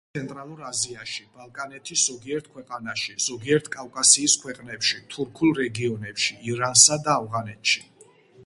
გავრცელებულია 0.01 0.25
ცენტრალურ 0.27 0.61
აზიაში, 0.67 1.25
ბალკანეთის 1.41 2.05
ზოგიერთ 2.11 2.47
ქვეყანაში, 2.55 3.15
ზოგიერთ 3.27 3.69
კავკასიის 3.77 4.37
ქვეყნებში, 4.47 5.01
თურქულ 5.17 5.55
რეგიონებში, 5.63 6.43
ირანსა 6.55 7.03
და 7.09 7.17
ავღანეთში. 7.21 7.89